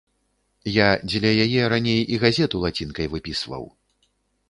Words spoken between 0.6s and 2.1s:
Я дзеля яе раней